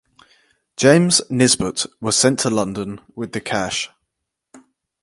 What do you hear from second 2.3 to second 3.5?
to London with the